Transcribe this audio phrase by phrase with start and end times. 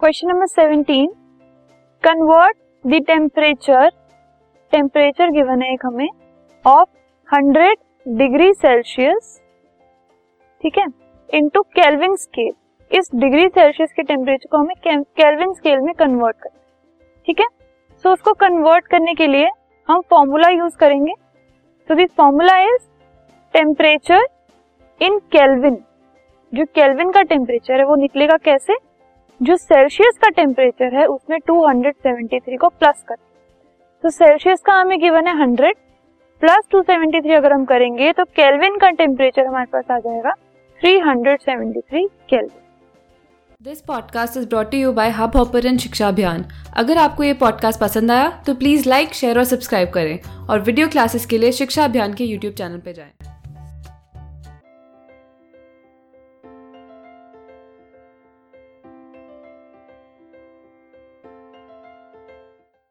[0.00, 1.06] Question number seventeen
[2.04, 3.88] convert the temperature
[4.72, 6.08] temperature given है एक हमें
[6.64, 6.88] ऑफ़
[7.28, 9.42] हंड्रेड डिग्री सेल्सियस
[10.62, 10.84] ठीक है
[11.38, 12.52] इनटू केल्विन स्केल
[12.90, 16.60] इस डिग्री सेल्सियस के टेम्परेचर को हमें केल्विन स्केल में कन्वर्ट करना
[17.26, 17.46] ठीक है?
[18.04, 19.50] सो so, उसको कन्वर्ट करने के लिए
[19.88, 21.12] हम फॉर्मूला यूज़ करेंगे.
[21.88, 22.82] तो this formula is
[23.54, 24.26] temperature
[25.00, 25.84] in Kelvin
[26.52, 28.87] जो केल्विन का टेम्परेचर है वो निकलेगा कैसे?
[29.40, 33.14] जो सेल्सियस का टेम्परेचर है उसमें 273 को प्लस कर
[34.04, 35.72] तो सेल्सियस का हमें गिवन है 100
[36.42, 40.32] प्लस 273 अगर हम करेंगे तो केल्विन का टेम्परेचर हमारे पास आ जाएगा
[40.80, 42.50] 373 Kelvin
[43.62, 46.44] this podcast is brought you by Hub Hopper Shiksha Abhiyan
[46.76, 50.18] अगर आपको ये पॉडकास्ट पसंद आया तो प्लीज़ लाइक शेयर और सब्सक्राइब करें।
[50.50, 53.27] और वीडियो क्लासेस के लिए शिक्षा अभियान के यूट्यूब चैनल पर जाएँ।